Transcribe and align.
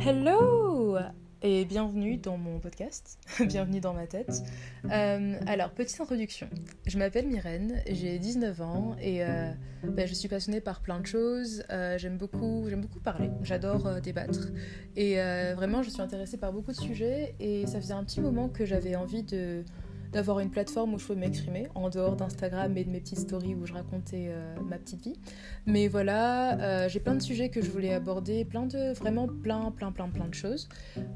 Hello 0.00 0.96
et 1.42 1.64
bienvenue 1.64 2.18
dans 2.18 2.36
mon 2.36 2.60
podcast, 2.60 3.18
bienvenue 3.46 3.80
dans 3.80 3.94
ma 3.94 4.06
tête. 4.06 4.42
Euh, 4.84 5.34
alors, 5.46 5.70
petite 5.70 6.00
introduction. 6.00 6.48
Je 6.86 6.98
m'appelle 6.98 7.26
Myrène, 7.26 7.82
j'ai 7.90 8.18
19 8.18 8.60
ans 8.60 8.96
et 9.00 9.24
euh, 9.24 9.50
ben, 9.82 10.06
je 10.06 10.14
suis 10.14 10.28
passionnée 10.28 10.60
par 10.60 10.82
plein 10.82 11.00
de 11.00 11.06
choses. 11.06 11.64
Euh, 11.70 11.98
j'aime 11.98 12.16
beaucoup, 12.16 12.66
j'aime 12.68 12.80
beaucoup 12.80 13.00
parler, 13.00 13.30
j'adore 13.42 14.00
débattre 14.00 14.48
et 14.96 15.16
vraiment 15.54 15.82
je 15.82 15.90
suis 15.90 16.02
intéressée 16.02 16.38
par 16.38 16.52
beaucoup 16.52 16.70
de 16.70 16.76
sujets 16.76 17.34
et 17.40 17.66
ça 17.66 17.80
faisait 17.80 17.94
un 17.94 18.04
petit 18.04 18.20
moment 18.20 18.48
que 18.48 18.64
j'avais 18.64 18.94
envie 18.94 19.24
de 19.24 19.64
d'avoir 20.12 20.40
une 20.40 20.50
plateforme 20.50 20.94
où 20.94 20.98
je 20.98 21.06
pouvais 21.06 21.18
m'exprimer, 21.18 21.68
en 21.74 21.90
dehors 21.90 22.16
d'Instagram 22.16 22.76
et 22.76 22.84
de 22.84 22.90
mes 22.90 23.00
petites 23.00 23.18
stories 23.18 23.54
où 23.54 23.66
je 23.66 23.72
racontais 23.72 24.26
euh, 24.28 24.54
ma 24.68 24.78
petite 24.78 25.02
vie. 25.02 25.18
Mais 25.66 25.88
voilà, 25.88 26.58
euh, 26.60 26.88
j'ai 26.88 27.00
plein 27.00 27.14
de 27.14 27.22
sujets 27.22 27.50
que 27.50 27.60
je 27.60 27.70
voulais 27.70 27.92
aborder, 27.92 28.44
plein 28.44 28.66
de, 28.66 28.92
vraiment 28.94 29.26
plein, 29.26 29.70
plein, 29.70 29.92
plein, 29.92 30.08
plein 30.08 30.28
de 30.28 30.34
choses. 30.34 30.68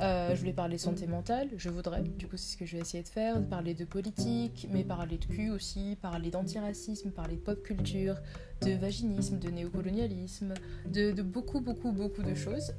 Euh, 0.00 0.34
je 0.34 0.40
voulais 0.40 0.52
parler 0.52 0.78
santé 0.78 1.06
mentale, 1.06 1.48
je 1.56 1.68
voudrais, 1.68 2.02
du 2.02 2.26
coup 2.26 2.36
c'est 2.36 2.52
ce 2.52 2.56
que 2.56 2.66
je 2.66 2.76
vais 2.76 2.82
essayer 2.82 3.02
de 3.02 3.08
faire, 3.08 3.42
parler 3.48 3.74
de 3.74 3.84
politique, 3.84 4.68
mais 4.70 4.84
parler 4.84 5.18
de 5.18 5.24
cul 5.24 5.50
aussi, 5.50 5.96
parler 6.00 6.30
d'antiracisme, 6.30 7.10
parler 7.10 7.36
de 7.36 7.40
pop 7.40 7.62
culture, 7.62 8.16
de 8.62 8.72
vaginisme, 8.72 9.38
de 9.38 9.50
néocolonialisme, 9.50 10.54
de 10.86 11.22
beaucoup, 11.22 11.60
beaucoup, 11.60 11.92
beaucoup 11.92 12.22
de 12.22 12.34
choses. 12.34 12.72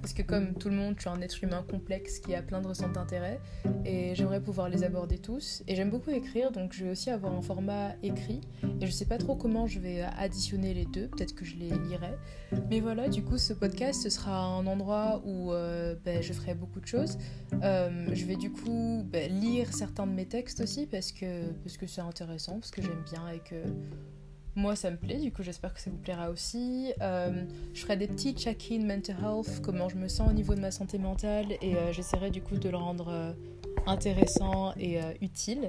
Parce 0.00 0.12
que 0.12 0.22
comme 0.22 0.54
tout 0.54 0.68
le 0.68 0.74
monde, 0.74 0.94
je 0.96 1.02
suis 1.02 1.10
un 1.10 1.20
être 1.20 1.42
humain 1.42 1.64
complexe 1.68 2.18
qui 2.18 2.34
a 2.34 2.42
plein 2.42 2.60
de 2.60 2.66
ressentis 2.66 2.94
d'intérêt 2.94 3.40
et 3.84 4.14
j'aimerais 4.14 4.40
pouvoir 4.40 4.68
les 4.68 4.84
aborder 4.84 5.18
tous. 5.18 5.62
Et 5.66 5.74
j'aime 5.74 5.90
beaucoup 5.90 6.10
écrire, 6.10 6.50
donc 6.50 6.72
je 6.72 6.84
vais 6.84 6.90
aussi 6.90 7.10
avoir 7.10 7.34
un 7.34 7.42
format 7.42 7.92
écrit. 8.02 8.40
Et 8.80 8.86
je 8.86 8.90
sais 8.90 9.04
pas 9.04 9.18
trop 9.18 9.36
comment 9.36 9.66
je 9.66 9.80
vais 9.80 10.00
additionner 10.00 10.74
les 10.74 10.86
deux, 10.86 11.08
peut-être 11.08 11.34
que 11.34 11.44
je 11.44 11.56
les 11.56 11.68
lirai. 11.68 12.14
Mais 12.70 12.80
voilà, 12.80 13.08
du 13.08 13.22
coup, 13.22 13.38
ce 13.38 13.52
podcast, 13.52 14.02
ce 14.02 14.10
sera 14.10 14.38
un 14.38 14.66
endroit 14.66 15.20
où 15.24 15.52
euh, 15.52 15.94
ben, 16.04 16.22
je 16.22 16.32
ferai 16.32 16.54
beaucoup 16.54 16.80
de 16.80 16.86
choses. 16.86 17.18
Euh, 17.62 18.08
je 18.12 18.24
vais 18.24 18.36
du 18.36 18.50
coup 18.50 19.04
ben, 19.04 19.30
lire 19.30 19.72
certains 19.74 20.06
de 20.06 20.12
mes 20.12 20.26
textes 20.26 20.60
aussi 20.60 20.86
parce 20.86 21.12
que 21.12 21.50
parce 21.64 21.76
que 21.76 21.86
c'est 21.86 22.00
intéressant, 22.00 22.54
parce 22.60 22.70
que 22.70 22.82
j'aime 22.82 23.02
bien 23.10 23.28
et 23.28 23.40
que 23.40 23.56
moi 24.58 24.76
ça 24.76 24.90
me 24.90 24.96
plaît, 24.96 25.18
du 25.18 25.32
coup 25.32 25.42
j'espère 25.42 25.72
que 25.72 25.80
ça 25.80 25.90
vous 25.90 25.96
plaira 25.96 26.30
aussi. 26.30 26.92
Euh, 27.00 27.44
je 27.72 27.80
ferai 27.80 27.96
des 27.96 28.08
petits 28.08 28.34
check-in 28.34 28.84
mental 28.84 29.16
health, 29.22 29.60
comment 29.62 29.88
je 29.88 29.96
me 29.96 30.08
sens 30.08 30.28
au 30.28 30.32
niveau 30.32 30.54
de 30.54 30.60
ma 30.60 30.70
santé 30.70 30.98
mentale 30.98 31.52
et 31.62 31.74
j'essaierai 31.92 32.30
du 32.30 32.42
coup 32.42 32.56
de 32.56 32.68
le 32.68 32.76
rendre 32.76 33.34
intéressant 33.88 34.72
et 34.76 35.02
euh, 35.02 35.12
utile. 35.20 35.68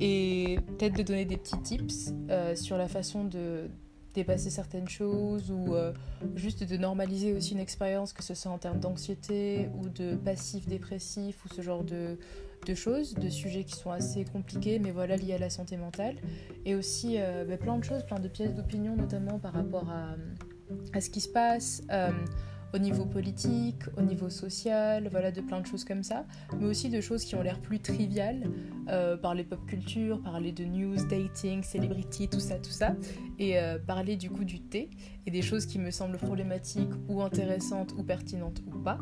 Et 0.00 0.58
peut-être 0.66 0.96
de 0.96 1.02
donner 1.02 1.24
des 1.24 1.36
petits 1.36 1.60
tips 1.62 2.12
euh, 2.30 2.54
sur 2.54 2.76
la 2.76 2.88
façon 2.88 3.24
de 3.24 3.68
dépasser 4.14 4.50
certaines 4.50 4.88
choses 4.88 5.50
ou 5.50 5.74
euh, 5.74 5.92
juste 6.34 6.64
de 6.64 6.76
normaliser 6.76 7.32
aussi 7.32 7.52
une 7.52 7.60
expérience, 7.60 8.12
que 8.12 8.22
ce 8.22 8.34
soit 8.34 8.50
en 8.50 8.58
termes 8.58 8.80
d'anxiété 8.80 9.68
ou 9.78 9.88
de 9.88 10.16
passif 10.16 10.66
dépressif 10.66 11.44
ou 11.44 11.48
ce 11.48 11.62
genre 11.62 11.84
de, 11.84 12.16
choses, 12.74 13.14
de 13.14 13.28
sujets 13.28 13.64
qui 13.64 13.76
sont 13.76 13.90
assez 13.90 14.24
compliqués, 14.24 14.78
mais 14.78 14.90
voilà, 14.90 15.16
liés 15.16 15.34
à 15.34 15.38
la 15.38 15.50
santé 15.50 15.76
mentale. 15.76 16.16
Et 16.64 16.74
aussi 16.74 17.18
bah, 17.48 17.56
plein 17.56 17.78
de 17.78 17.84
choses, 17.84 18.02
plein 18.04 18.18
de 18.18 18.28
pièces 18.28 18.54
d'opinion, 18.54 18.96
notamment 18.96 19.38
par 19.38 19.52
rapport 19.52 19.88
à, 19.88 20.16
à, 20.92 21.00
ce 21.00 21.08
qui 21.10 21.20
se 21.20 21.28
passe 21.28 21.82
au 22.74 22.78
niveau 22.78 23.04
politique, 23.04 23.82
au 23.96 24.02
niveau 24.02 24.28
social, 24.28 25.08
voilà, 25.10 25.30
de 25.30 25.40
plein 25.40 25.60
de 25.60 25.66
choses 25.66 25.84
comme 25.84 26.02
ça, 26.02 26.24
mais 26.58 26.66
aussi 26.66 26.88
de 26.90 27.00
choses 27.00 27.24
qui 27.24 27.34
ont 27.34 27.42
l'air 27.42 27.60
plus 27.60 27.80
triviales, 27.80 28.50
euh, 28.88 29.16
parler 29.16 29.44
pop 29.44 29.64
culture, 29.66 30.20
parler 30.22 30.52
de 30.52 30.64
news, 30.64 30.96
dating, 31.08 31.62
celebrity, 31.62 32.28
tout 32.28 32.40
ça, 32.40 32.56
tout 32.56 32.70
ça, 32.70 32.94
et 33.38 33.58
euh, 33.58 33.78
parler 33.78 34.16
du 34.16 34.30
coup 34.30 34.44
du 34.44 34.60
thé 34.60 34.90
et 35.26 35.30
des 35.30 35.42
choses 35.42 35.66
qui 35.66 35.78
me 35.78 35.90
semblent 35.90 36.18
problématiques 36.18 36.92
ou 37.08 37.22
intéressantes 37.22 37.94
ou 37.96 38.02
pertinentes 38.02 38.62
ou 38.66 38.78
pas. 38.78 38.98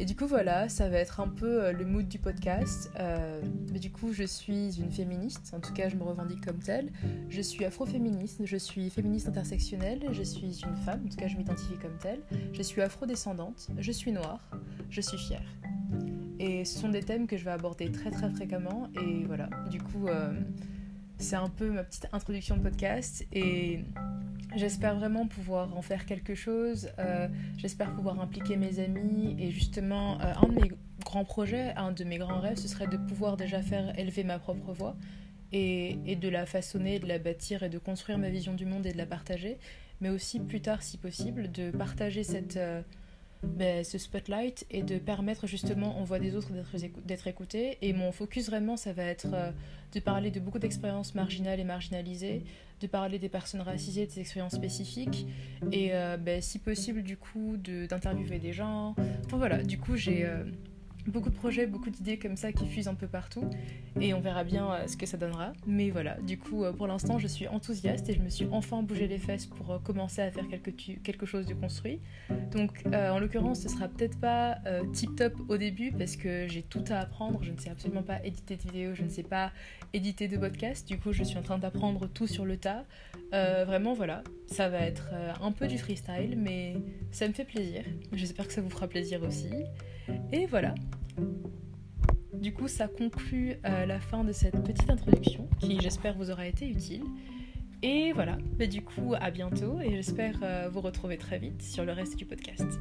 Et 0.00 0.06
du 0.06 0.16
coup 0.16 0.26
voilà, 0.26 0.68
ça 0.70 0.88
va 0.88 0.96
être 0.96 1.20
un 1.20 1.28
peu 1.28 1.62
euh, 1.62 1.72
le 1.72 1.84
mood 1.84 2.08
du 2.08 2.18
podcast. 2.18 2.90
mais 3.70 3.78
du 3.78 3.92
coup 3.92 4.12
je 4.12 4.24
suis 4.24 4.80
une 4.80 4.90
féministe, 4.90 5.52
en 5.54 5.60
tout 5.60 5.74
cas 5.74 5.88
je 5.88 5.96
me 5.96 6.02
revendique 6.02 6.44
comme 6.44 6.58
telle. 6.58 6.90
Je 7.28 7.42
suis 7.42 7.64
afroféministe, 7.64 8.40
je 8.44 8.56
suis 8.56 8.88
féministe 8.90 9.28
intersectionnelle, 9.28 10.08
je 10.10 10.22
suis 10.22 10.62
une 10.62 10.76
femme, 10.76 11.02
en 11.04 11.08
tout 11.08 11.16
cas 11.18 11.28
je 11.28 11.36
m'identifie 11.36 11.76
comme 11.76 11.98
telle. 11.98 12.20
Je 12.52 12.62
suis 12.62 12.80
afrodescendante, 12.80 13.68
je 13.78 13.92
suis 13.92 14.10
noire, 14.10 14.40
je 14.88 15.02
suis 15.02 15.18
fière. 15.18 15.44
Et 16.40 16.64
ce 16.64 16.78
sont 16.78 16.88
des 16.88 17.02
thèmes 17.02 17.26
que 17.26 17.36
je 17.36 17.44
vais 17.44 17.50
aborder 17.50 17.92
très 17.92 18.10
très 18.10 18.30
fréquemment. 18.30 18.88
Et 18.98 19.24
voilà, 19.24 19.50
du 19.70 19.78
coup, 19.78 20.08
euh, 20.08 20.32
c'est 21.18 21.36
un 21.36 21.50
peu 21.50 21.70
ma 21.70 21.84
petite 21.84 22.08
introduction 22.12 22.56
de 22.56 22.62
podcast. 22.62 23.26
Et 23.34 23.80
j'espère 24.56 24.96
vraiment 24.96 25.26
pouvoir 25.26 25.76
en 25.76 25.82
faire 25.82 26.06
quelque 26.06 26.34
chose. 26.34 26.90
Euh, 26.98 27.28
j'espère 27.58 27.92
pouvoir 27.94 28.20
impliquer 28.20 28.56
mes 28.56 28.78
amis. 28.78 29.36
Et 29.38 29.50
justement, 29.50 30.20
euh, 30.20 30.32
un 30.42 30.48
de 30.48 30.54
mes 30.54 30.72
grands 31.04 31.24
projets, 31.24 31.72
un 31.76 31.92
de 31.92 32.04
mes 32.04 32.18
grands 32.18 32.40
rêves, 32.40 32.58
ce 32.58 32.68
serait 32.68 32.86
de 32.86 32.96
pouvoir 32.96 33.36
déjà 33.36 33.62
faire 33.62 33.98
élever 33.98 34.24
ma 34.24 34.38
propre 34.38 34.72
voix. 34.72 34.96
Et, 35.52 35.98
et, 36.06 36.14
de 36.14 36.28
la 36.28 36.46
façonner, 36.46 37.00
de 37.00 37.08
la 37.08 37.18
bâtir 37.18 37.64
et 37.64 37.68
de 37.68 37.78
construire 37.78 38.18
ma 38.18 38.28
vision 38.28 38.54
du 38.54 38.66
monde 38.66 38.86
et 38.86 38.92
de 38.92 38.98
la 38.98 39.06
partager, 39.06 39.58
mais 40.00 40.08
aussi 40.08 40.38
plus 40.38 40.60
tard, 40.60 40.80
si 40.80 40.96
possible, 40.96 41.50
de 41.50 41.72
partager 41.72 42.22
cette, 42.22 42.56
ben, 43.42 43.84
ce 43.84 43.98
spotlight 43.98 44.66
et 44.70 44.82
de 44.82 44.98
permettre 44.98 45.46
justement 45.46 45.96
on 45.98 46.04
voit 46.04 46.18
des 46.18 46.36
autres 46.36 46.50
d'être 47.04 47.26
écoutés. 47.26 47.78
Et 47.82 47.92
mon 47.92 48.12
focus 48.12 48.46
vraiment, 48.46 48.76
ça 48.76 48.92
va 48.92 49.04
être 49.04 49.28
euh, 49.32 49.50
de 49.94 50.00
parler 50.00 50.30
de 50.30 50.40
beaucoup 50.40 50.58
d'expériences 50.58 51.14
marginales 51.14 51.58
et 51.58 51.64
marginalisées, 51.64 52.44
de 52.80 52.86
parler 52.86 53.18
des 53.18 53.28
personnes 53.28 53.62
racisées, 53.62 54.06
des 54.06 54.20
expériences 54.20 54.54
spécifiques, 54.54 55.26
et 55.72 55.90
euh, 55.92 56.16
ben, 56.16 56.42
si 56.42 56.58
possible 56.58 57.02
du 57.02 57.16
coup 57.16 57.56
d'interviewer 57.56 58.38
des 58.38 58.52
gens. 58.52 58.94
Enfin 59.24 59.38
voilà, 59.38 59.62
du 59.62 59.78
coup 59.78 59.96
j'ai... 59.96 60.24
Euh, 60.24 60.44
beaucoup 61.06 61.30
de 61.30 61.34
projets, 61.34 61.66
beaucoup 61.66 61.90
d'idées 61.90 62.18
comme 62.18 62.36
ça 62.36 62.52
qui 62.52 62.66
fusent 62.66 62.88
un 62.88 62.94
peu 62.94 63.06
partout 63.06 63.48
et 64.00 64.14
on 64.14 64.20
verra 64.20 64.44
bien 64.44 64.72
euh, 64.72 64.86
ce 64.86 64.96
que 64.96 65.06
ça 65.06 65.16
donnera. 65.16 65.52
Mais 65.66 65.90
voilà, 65.90 66.16
du 66.20 66.38
coup, 66.38 66.64
euh, 66.64 66.72
pour 66.72 66.86
l'instant, 66.86 67.18
je 67.18 67.26
suis 67.26 67.48
enthousiaste 67.48 68.08
et 68.08 68.14
je 68.14 68.20
me 68.20 68.28
suis 68.28 68.46
enfin 68.50 68.82
bougé 68.82 69.06
les 69.06 69.18
fesses 69.18 69.46
pour 69.46 69.70
euh, 69.72 69.78
commencer 69.78 70.22
à 70.22 70.30
faire 70.30 70.46
quelque, 70.48 70.70
quelque 70.70 71.26
chose 71.26 71.46
de 71.46 71.54
construit. 71.54 72.00
Donc, 72.52 72.84
en 72.92 73.18
l'occurrence, 73.18 73.60
ce 73.60 73.68
sera 73.68 73.88
peut-être 73.88 74.18
pas 74.18 74.58
tip 74.92 75.14
top 75.16 75.34
au 75.48 75.56
début 75.56 75.92
parce 75.92 76.16
que 76.16 76.46
j'ai 76.48 76.62
tout 76.62 76.84
à 76.90 76.98
apprendre. 76.98 77.42
Je 77.42 77.52
ne 77.52 77.58
sais 77.58 77.70
absolument 77.70 78.02
pas 78.02 78.24
éditer 78.24 78.56
de 78.56 78.62
vidéos, 78.62 78.94
je 78.94 79.02
ne 79.02 79.08
sais 79.08 79.22
pas 79.22 79.52
éditer 79.92 80.28
de 80.28 80.36
podcast. 80.36 80.86
Du 80.86 80.98
coup, 80.98 81.12
je 81.12 81.22
suis 81.22 81.38
en 81.38 81.42
train 81.42 81.58
d'apprendre 81.58 82.08
tout 82.08 82.26
sur 82.26 82.44
le 82.44 82.56
tas. 82.56 82.84
vraiment, 83.32 83.94
voilà, 83.94 84.22
ça 84.46 84.68
va 84.68 84.80
être 84.80 85.10
un 85.40 85.52
peu 85.52 85.66
du 85.66 85.78
freestyle, 85.78 86.34
mais 86.36 86.76
ça 87.10 87.28
me 87.28 87.32
fait 87.32 87.44
plaisir. 87.44 87.82
J'espère 88.12 88.46
que 88.46 88.52
ça 88.52 88.60
vous 88.60 88.70
fera 88.70 88.88
plaisir 88.88 89.22
aussi. 89.22 89.50
Et 90.32 90.46
voilà. 90.46 90.74
Du 92.34 92.54
coup, 92.54 92.68
ça 92.68 92.88
conclut 92.88 93.56
euh, 93.66 93.86
la 93.86 94.00
fin 94.00 94.24
de 94.24 94.32
cette 94.32 94.62
petite 94.62 94.88
introduction 94.88 95.48
qui, 95.58 95.78
j'espère, 95.80 96.16
vous 96.16 96.30
aura 96.30 96.46
été 96.46 96.68
utile. 96.68 97.04
Et 97.82 98.12
voilà, 98.12 98.38
bah, 98.58 98.66
du 98.66 98.82
coup, 98.82 99.14
à 99.18 99.30
bientôt 99.30 99.80
et 99.80 99.90
j'espère 99.90 100.38
euh, 100.42 100.68
vous 100.70 100.80
retrouver 100.80 101.18
très 101.18 101.38
vite 101.38 101.62
sur 101.62 101.84
le 101.84 101.92
reste 101.92 102.16
du 102.16 102.24
podcast. 102.24 102.78